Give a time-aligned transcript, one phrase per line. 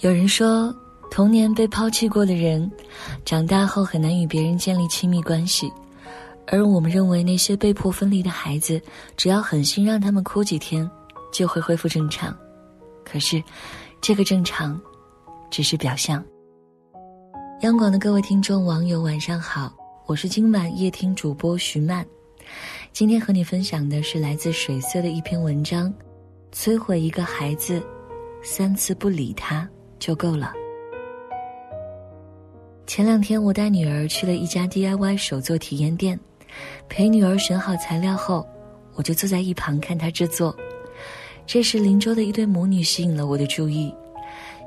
[0.00, 0.74] 有人说，
[1.10, 2.70] 童年被抛弃过的人，
[3.22, 5.70] 长大后很难与别人建立亲密关系。
[6.46, 8.80] 而我们认为，那些被迫分离的孩子，
[9.14, 10.90] 只要狠心让他们哭几天，
[11.30, 12.34] 就会恢复正常。
[13.04, 13.44] 可是，
[14.00, 14.80] 这个正常，
[15.50, 16.24] 只是表象。
[17.60, 19.70] 央广的各位听众网友，晚上好，
[20.06, 22.06] 我是今晚夜听主播徐曼。
[22.90, 25.92] 今天和你分享的是来自水色的一篇文章：
[26.54, 27.82] 摧毁一个孩子，
[28.42, 29.68] 三次不理他。
[30.00, 30.52] 就够了。
[32.86, 36.18] 前两天我带女儿去了一家 DIY 手作体验店，
[36.88, 38.44] 陪女儿选好材料后，
[38.94, 40.56] 我就坐在一旁看她制作。
[41.46, 43.94] 这时，邻桌的一对母女吸引了我的注意。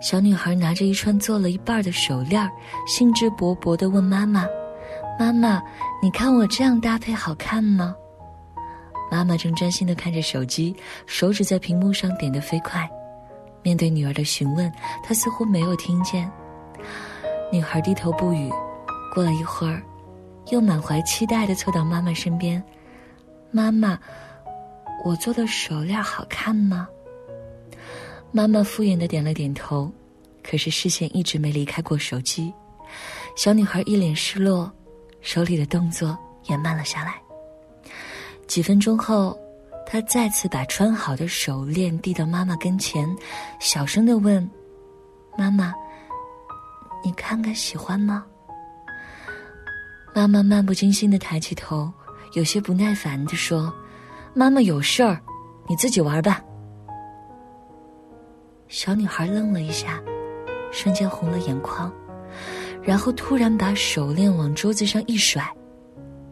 [0.01, 2.49] 小女孩拿着一串做了一半的手链，
[2.87, 4.45] 兴致勃勃地问妈妈
[5.19, 5.61] ：“妈妈，
[6.01, 7.95] 你看我这样搭配好看吗？”
[9.11, 12.89] 妈妈正专心地看着手机，手指在屏幕上点得飞快。
[13.63, 14.71] 面对女儿的询问，
[15.03, 16.29] 他似乎没有听见。
[17.51, 18.51] 女孩低头不语。
[19.13, 19.81] 过了一会儿，
[20.49, 22.61] 又满怀期待地凑到妈妈身边
[23.51, 23.97] ：“妈妈，
[25.05, 26.87] 我做的手链好看吗？”
[28.33, 29.91] 妈妈敷衍地点了点头，
[30.41, 32.51] 可是视线一直没离开过手机。
[33.35, 34.71] 小女孩一脸失落，
[35.21, 37.21] 手里的动作也慢了下来。
[38.47, 39.37] 几分钟后。
[39.85, 43.07] 他再次把穿好的手链递到妈妈跟前，
[43.59, 44.49] 小声的问
[45.37, 45.73] ：“妈妈，
[47.03, 48.25] 你看看喜欢吗？”
[50.15, 51.91] 妈妈漫不经心的抬起头，
[52.33, 53.71] 有些不耐烦的说
[54.33, 55.19] ：“妈妈有事儿，
[55.67, 56.41] 你自己玩吧。”
[58.67, 60.01] 小女孩愣了一下，
[60.71, 61.93] 瞬间红了眼眶，
[62.81, 65.47] 然后突然把手链往桌子上一甩，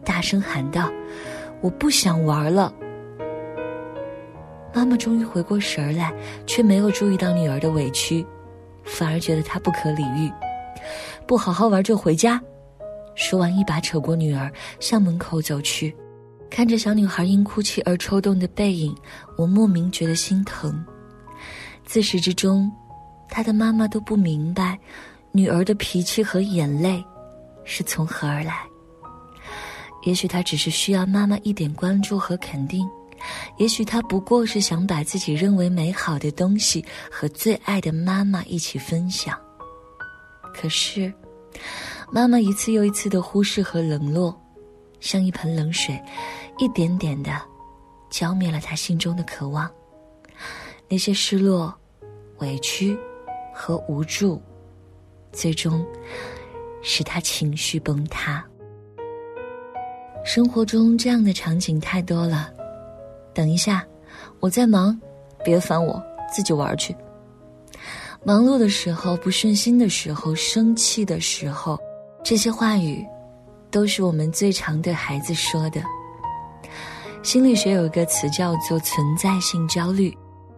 [0.04, 0.90] 大声喊道
[1.62, 2.74] ：“我不想玩了！”
[4.74, 6.12] 妈妈终于回过神来，
[6.46, 8.24] 却没有注意到女儿的委屈，
[8.84, 10.32] 反而觉得她不可理喻，
[11.26, 12.40] 不好好玩就回家。
[13.14, 15.94] 说完，一把扯过女儿，向门口走去。
[16.48, 18.94] 看着小女孩因哭泣而抽动的背影，
[19.36, 20.84] 我莫名觉得心疼。
[21.84, 22.70] 自始至终，
[23.28, 24.78] 她的妈妈都不明白，
[25.32, 27.04] 女儿的脾气和眼泪
[27.64, 28.60] 是从何而来。
[30.04, 32.88] 也许她只是需要妈妈一点关注和肯定。
[33.58, 39.38] 也许他不过是想把自己认为美好的东西和最爱的妈妈一起分享，
[40.54, 41.12] 可是，
[42.10, 44.38] 妈妈一次又一次的忽视和冷落，
[45.00, 46.00] 像一盆冷水，
[46.58, 47.40] 一点点的
[48.10, 49.70] 浇灭了他心中的渴望。
[50.88, 51.74] 那些失落、
[52.38, 52.98] 委屈
[53.54, 54.42] 和无助，
[55.32, 55.86] 最终
[56.82, 58.44] 使他情绪崩塌。
[60.24, 62.52] 生活中这样的场景太多了。
[63.34, 63.84] 等一下，
[64.40, 64.98] 我在忙，
[65.44, 66.94] 别烦我，自己玩去。
[68.24, 71.78] 忙碌的时候，不顺心的时候，生气的时候，
[72.22, 73.04] 这些话语，
[73.70, 75.82] 都是我们最常对孩子说的。
[77.22, 80.16] 心理学有一个词叫做存在性焦虑，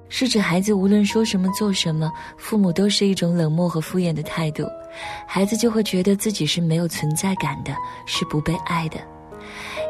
[0.08, 4.66] 是指孩子无论说什么做什么，父母都是一种冷漠和敷衍的态度，
[5.26, 7.72] 孩子就会觉得自己是没有存在感的，
[8.04, 8.98] 是不被爱的。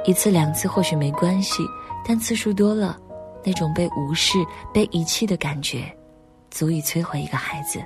[0.04, 1.64] 一次两次或许没关系。
[2.06, 2.98] 但次数多了，
[3.44, 4.38] 那种被无视、
[4.72, 5.90] 被遗弃的感觉，
[6.50, 7.82] 足以摧毁一个孩子。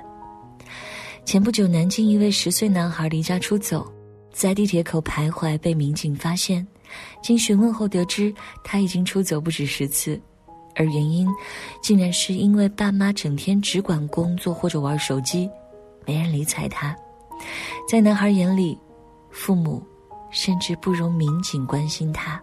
[1.25, 3.85] 前不久，南京一位十岁男孩离家出走，
[4.33, 6.65] 在地铁口徘徊，被民警发现。
[7.21, 10.19] 经询问后得知，他已经出走不止十次，
[10.75, 11.27] 而原因，
[11.83, 15.47] 竟然是因为爸妈整天只管工作或者玩手机，
[16.05, 16.95] 没人理睬他。
[17.87, 18.75] 在男孩眼里，
[19.29, 19.83] 父母
[20.31, 22.41] 甚至不容民警关心他。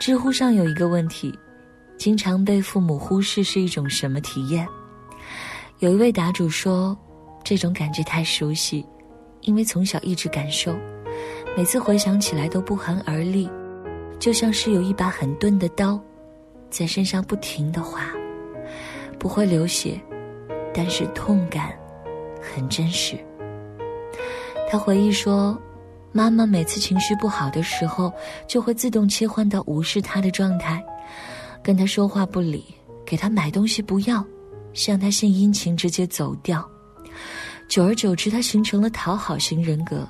[0.00, 1.38] 知乎上有一个问题：
[1.98, 4.66] 经常被父母忽视是一种什么体验？
[5.80, 6.96] 有一位答主说，
[7.44, 8.82] 这种感觉太熟悉，
[9.42, 10.74] 因为从小一直感受，
[11.54, 13.46] 每次回想起来都不寒而栗，
[14.18, 16.00] 就像是有一把很钝的刀，
[16.70, 18.10] 在身上不停的划，
[19.18, 20.00] 不会流血，
[20.72, 21.78] 但是痛感
[22.40, 23.18] 很真实。
[24.70, 25.60] 他回忆说。
[26.12, 28.12] 妈妈每次情绪不好的时候，
[28.48, 30.84] 就会自动切换到无视他的状态，
[31.62, 32.64] 跟他说话不理，
[33.06, 34.24] 给他买东西不要，
[34.72, 36.68] 向他献殷勤直接走掉。
[37.68, 40.08] 久而久之，他形成了讨好型人格，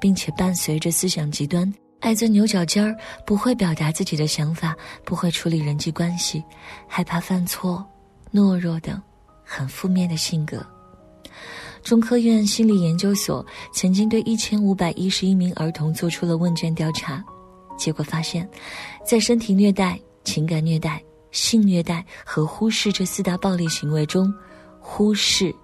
[0.00, 4.74] 并且伴随着思想极端，爱钻牛角尖儿，不会表达自己的想法，
[5.04, 6.42] 不会处理人际关系，
[6.88, 7.86] 害怕犯错，
[8.32, 9.00] 懦弱等，
[9.44, 10.66] 很负面的性格。
[11.82, 17.24] 中科院心理研究所曾经对一千五百一十一名儿童做出了问卷调查，
[17.76, 18.48] 结果发现，
[19.06, 24.32] 在身体虐待、情感虐待、性虐待和忽视这四大暴力行为中，
[24.80, 25.54] 忽视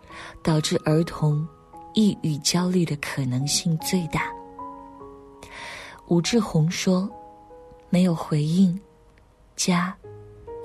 [0.42, 1.46] 导致儿童
[1.94, 4.32] 抑郁、焦虑的可能性最大。
[6.08, 7.08] 武志红说
[7.90, 8.78] ：“没有回应，
[9.56, 9.94] 家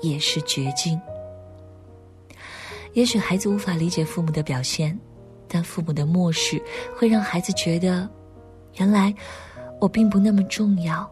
[0.02, 1.00] 也是绝境。
[2.92, 4.98] 也许孩子无法理解父母的表现，
[5.52, 6.62] 但父母的漠视
[6.96, 8.08] 会让孩子觉得，
[8.76, 9.12] 原来
[9.80, 11.10] 我并不那么重要。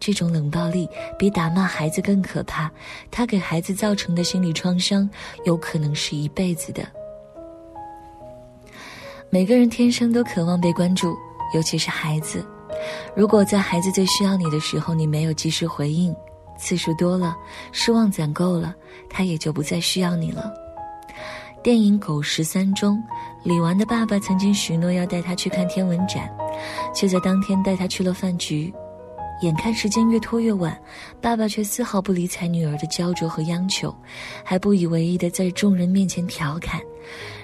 [0.00, 0.88] 这种冷暴力
[1.18, 2.70] 比打骂孩子更可怕，
[3.10, 5.08] 他给孩子造成的心理创伤
[5.44, 6.86] 有可能是一辈子的。
[9.28, 11.14] 每个人天生都渴望被关注，
[11.52, 12.42] 尤其是孩子。”
[13.14, 16.14] 如果在孩子最需要你的时候，你没有及时回应，
[16.56, 17.36] 次数多了，
[17.72, 18.74] 失望攒够了，
[19.10, 20.54] 他也就不再需要你了。
[21.62, 23.02] 电影《狗十三》中，
[23.42, 26.30] 李纨的爸爸曾经许诺要带他去看天文展，
[26.94, 28.72] 却在当天带他去了饭局。
[29.42, 30.76] 眼看时间越拖越晚，
[31.20, 33.94] 爸爸却丝毫不理睬女儿的焦灼和央求，
[34.44, 36.80] 还不以为意的在众人面前调侃：“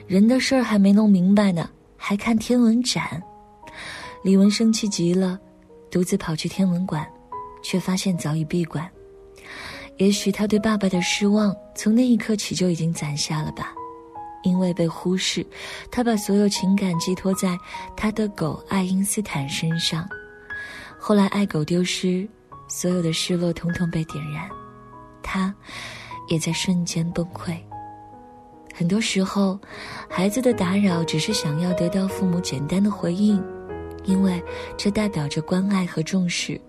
[0.07, 3.23] 人的事儿还没弄明白呢，还看天文展。”
[4.23, 5.39] 李文生气极了，
[5.91, 7.07] 独自跑去天文馆，
[7.63, 8.89] 却发现早已闭馆。
[9.99, 13.73] 也许他对爸爸的失望从那一刻起就已经攒下了吧。
[14.45, 15.45] 因为被忽视，
[15.91, 17.59] 他把所有情感寄托在
[17.97, 20.09] 他的狗爱因斯坦身上。
[20.97, 22.29] 后来爱狗丢失，
[22.69, 24.49] 所有的失落统统被点燃，
[25.23, 25.53] 他
[26.29, 27.57] 也在瞬间崩溃。
[28.73, 29.59] 很多时候，
[30.09, 33.43] 孩子的打扰只是想要得到父母简单的回应。
[34.07, 34.45] 因为
[34.77, 36.61] 这代表着关爱和重视。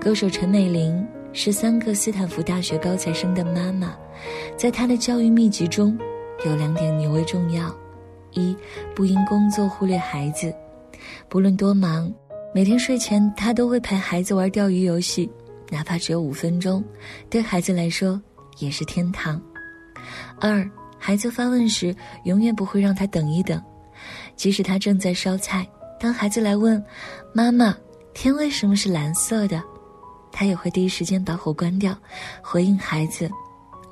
[0.00, 3.94] 歌手陈美玲是三个斯坦福大学高材生的妈妈，
[4.56, 5.98] 在她的教育秘籍中，
[6.44, 7.74] 有两点尤为重要：
[8.32, 8.56] 一，
[8.94, 10.54] 不因工作忽略孩子，
[11.28, 12.12] 不论多忙，
[12.54, 15.30] 每天睡前他都会陪孩子玩钓鱼游戏，
[15.70, 16.82] 哪怕只有五分钟，
[17.28, 18.20] 对孩子来说
[18.58, 19.38] 也是天堂；
[20.40, 21.94] 二，孩子发问时，
[22.24, 23.62] 永远不会让他等一等，
[24.34, 25.66] 即使他正在烧菜。
[25.98, 26.82] 当孩子来问
[27.34, 27.76] ：“妈妈，
[28.14, 29.62] 天为什么是蓝色的？”
[30.32, 31.94] 他也会第一时间把火关掉，
[32.40, 33.30] 回应孩子：“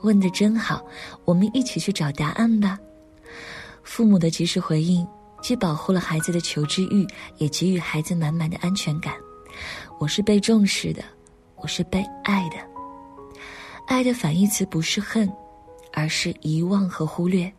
[0.02, 0.84] 问的真好，
[1.24, 2.78] 我们一起去找答案吧。”
[3.82, 5.06] 父母的及时回应，
[5.40, 7.06] 既保护了孩子的求知欲，
[7.38, 9.14] 也给予孩子满满的安全感。
[9.98, 11.02] 我是被重视的，
[11.56, 12.56] 我是被爱的。
[13.86, 15.26] 爱的反义词不是恨，
[15.92, 17.50] 而是遗忘和忽略。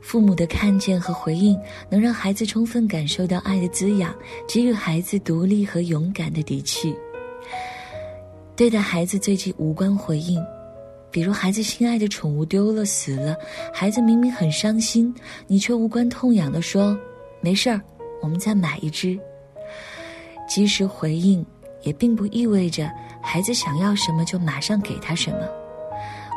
[0.00, 1.58] 父母的看见和回应，
[1.88, 4.14] 能让孩子充分感受到爱的滋养，
[4.48, 6.94] 给予孩子独立和勇敢的底气。
[8.56, 10.42] 对待孩子最近无关回应，
[11.16, 13.34] 比如孩子心爱的宠物丢了死了，
[13.72, 15.14] 孩子明明很伤心，
[15.46, 16.94] 你却无关痛痒地说
[17.40, 17.80] ：“没事儿，
[18.20, 19.18] 我们再买一只。”
[20.46, 21.42] 及时回应，
[21.80, 22.92] 也并不意味着
[23.22, 25.38] 孩子想要什么就马上给他什么。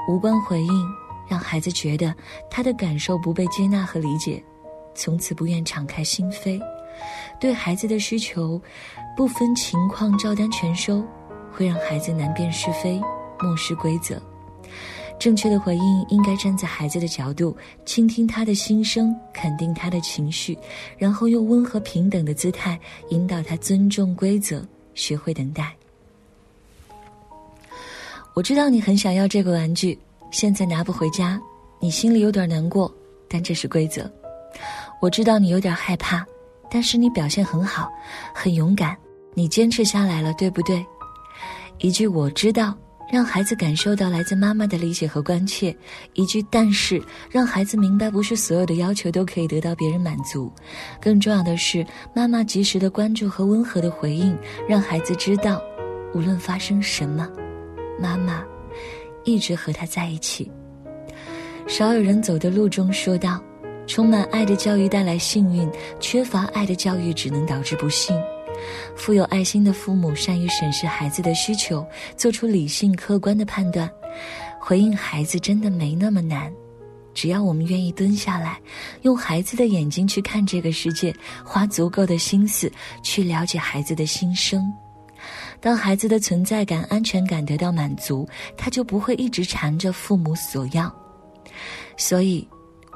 [0.08, 0.88] 无关回应。
[1.28, 2.16] 让孩子觉得
[2.50, 4.42] 他的感受不被接纳和理解，
[4.96, 6.58] 从此不愿敞开心扉，
[7.38, 8.60] 对孩子的需求
[9.18, 11.04] 不分情况照单全收，
[11.52, 12.98] 会让孩子难辨是非，
[13.42, 14.16] 漠视规则。
[15.20, 17.56] 正确的回应应该站在孩子的角度，
[17.86, 20.58] 倾听他的心声，肯定他的情绪，
[20.98, 22.80] 然后用温和平等的姿态
[23.10, 25.76] 引导他尊重规则，学会等待。
[28.34, 30.00] 我知道你很想要这个玩具。
[30.32, 31.42] 现在拿不回家，
[31.80, 32.94] 你心里有点难过，
[33.28, 34.10] 但这是规则。
[35.02, 36.24] 我知道你有点害怕，
[36.70, 37.90] 但是你表现很好，
[38.32, 38.96] 很勇敢，
[39.34, 40.86] 你坚持下来了，对不对？
[41.80, 42.78] 一句“我知道”，
[43.12, 45.74] 让孩子感受到来自妈妈的理解和关切；
[46.14, 47.02] 一句“但是”，
[47.32, 50.52] 让孩子明白不是所有的要求都可以得到别人满足。
[51.02, 54.38] 更重要的是，妈妈及时的关注和温和的回应，
[54.68, 55.62] 让孩子知道，
[56.14, 57.28] 无论发生什么，
[58.00, 58.44] 妈妈。
[59.26, 60.50] 一直和他在一起。
[61.68, 63.40] 少有人走的路中说道
[63.86, 68.16] ：“充满爱的教育带来幸运，缺乏爱的教育只能导致不幸。
[68.96, 71.86] 富有爱心的父母善于审视孩子的需求，
[72.18, 73.90] 做出理性客观的判断。
[74.60, 76.52] 回应孩子真的没那么难，
[77.14, 78.60] 只要我们愿意蹲下来，
[79.02, 82.72] 用孩子的眼睛去看这个世界，花足够的心思
[83.04, 84.72] 去了解孩子的心声。”
[85.62, 88.26] 当孩子的存在感、安全感得到满足，
[88.56, 90.90] 他就不会一直缠着父母索要。
[91.98, 92.48] 所以，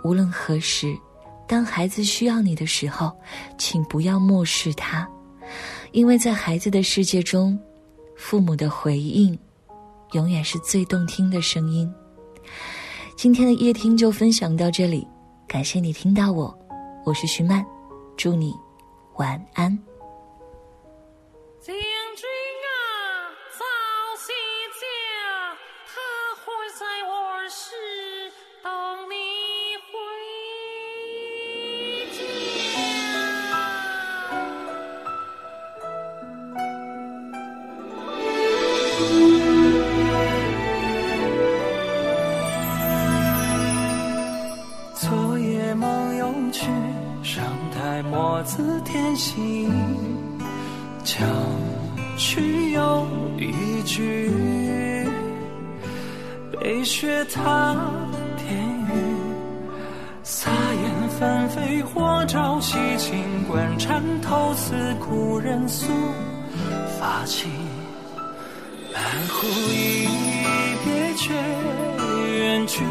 [0.05, 0.95] 无论何时，
[1.45, 3.11] 当孩子需要你的时候，
[3.57, 5.05] 请不要漠视他，
[5.93, 7.57] 因为在孩子的世界中，
[8.15, 9.37] 父母的回应，
[10.13, 11.89] 永远是最动听的声音。
[13.15, 15.07] 今天的夜听就分享到这里，
[15.47, 16.51] 感谢你听到我，
[17.05, 17.63] 我是徐曼，
[18.17, 18.51] 祝你
[19.17, 19.77] 晚安。
[56.63, 57.75] 飞雪踏
[58.37, 58.93] 天雨，
[60.23, 65.91] 撒盐纷飞，火朝夕，尽管缠头，似故人素
[66.97, 67.25] 发。
[67.25, 67.47] 髻，
[68.93, 70.07] 满壶一
[70.85, 72.81] 别却远去。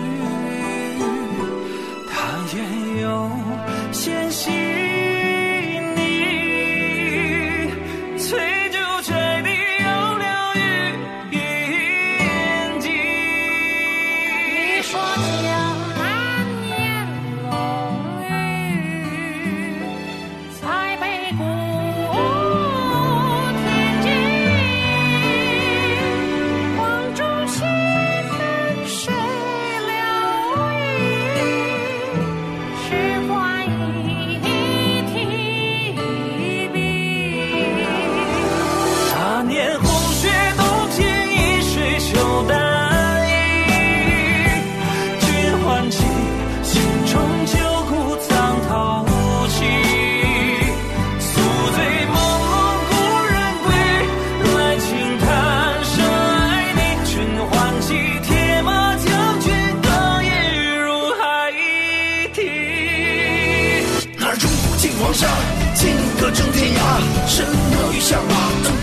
[65.15, 65.29] 上，
[65.75, 65.91] 金
[66.21, 66.79] 戈征天涯，
[67.27, 68.35] 神牛玉下马，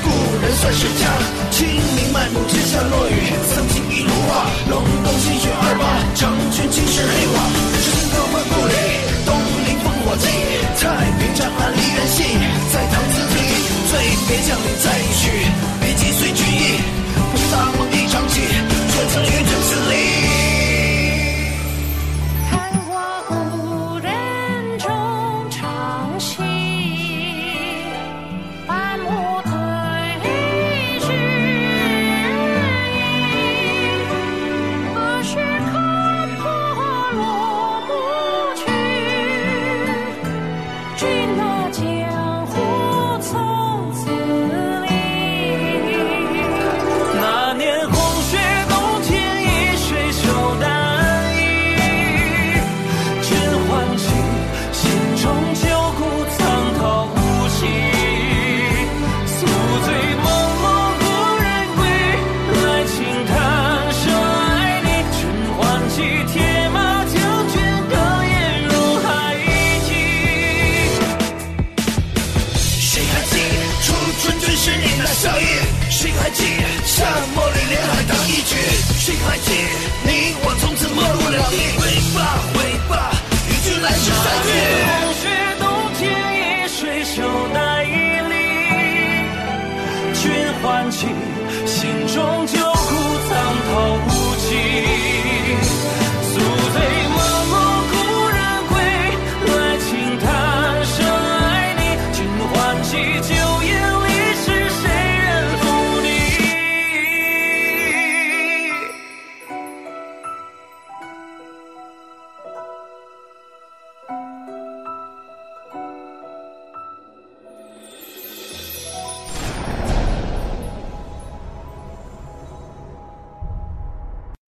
[0.04, 0.10] 故
[0.42, 1.08] 人算是家。
[1.52, 5.84] 清明满目天下落雨，曾经一如瓦，隆冬新雪二八，
[6.14, 7.38] 将军青石黑瓦，
[7.82, 8.74] 神刀万古里，
[9.26, 10.28] 东林烽火祭，
[10.80, 11.19] 太。
[75.13, 75.42] 笑靥，
[75.89, 76.44] 谁还记
[76.86, 77.04] 得？
[77.36, 78.56] 墨绿莲海棠一曲，
[79.00, 79.51] 谁还记？
[80.04, 81.56] 你我从此陌路两离。
[81.80, 81.84] 为
[82.16, 82.18] 罢，
[82.56, 82.92] 为罢，
[83.48, 84.48] 一句来世难分。
[84.86, 85.24] 风雪
[85.60, 85.63] 冬
[85.98, 86.00] 青
[86.36, 87.18] 一水袖
[87.54, 88.32] 难依，
[90.13, 90.24] 君
[90.62, 90.98] 还记
[91.66, 92.88] 心中旧苦
[93.30, 93.32] 藏
[93.74, 94.19] 头。